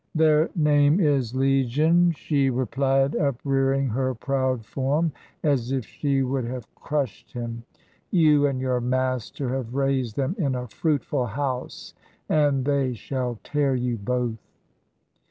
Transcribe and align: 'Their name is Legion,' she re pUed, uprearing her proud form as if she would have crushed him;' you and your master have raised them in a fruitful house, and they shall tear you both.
'Their 0.15 0.49
name 0.55 0.99
is 0.99 1.35
Legion,' 1.35 2.11
she 2.13 2.49
re 2.49 2.65
pUed, 2.65 3.13
uprearing 3.13 3.87
her 3.91 4.15
proud 4.15 4.65
form 4.65 5.11
as 5.43 5.71
if 5.71 5.85
she 5.85 6.23
would 6.23 6.43
have 6.43 6.67
crushed 6.73 7.31
him;' 7.33 7.61
you 8.09 8.47
and 8.47 8.59
your 8.59 8.81
master 8.81 9.49
have 9.53 9.75
raised 9.75 10.15
them 10.15 10.35
in 10.39 10.55
a 10.55 10.67
fruitful 10.67 11.27
house, 11.27 11.93
and 12.27 12.65
they 12.65 12.95
shall 12.95 13.37
tear 13.43 13.75
you 13.75 13.95
both. 13.95 14.39